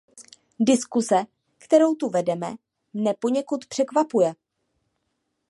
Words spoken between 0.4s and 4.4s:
Diskuse, kterou tu vedeme, mne poněkud překvapuje.